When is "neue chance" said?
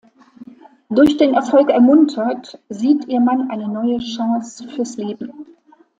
3.67-4.67